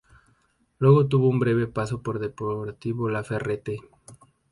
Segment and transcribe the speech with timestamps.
[0.79, 3.77] Luego tuvo un breve paso por Deportivo Laferrere.